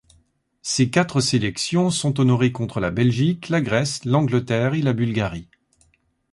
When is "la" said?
2.79-2.89, 3.49-3.61, 4.81-4.93